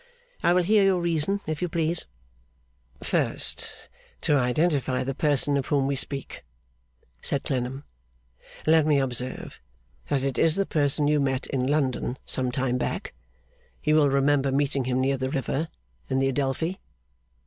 [0.41, 2.07] I will hear your reason, if you please.'
[3.03, 3.87] 'First,
[4.21, 6.43] to identify the person of whom we speak,'
[7.21, 7.83] said Clennam,
[8.65, 9.61] 'let me observe
[10.09, 13.13] that it is the person you met in London some time back.
[13.83, 15.67] You will remember meeting him near the river
[16.09, 16.79] in the Adelphi!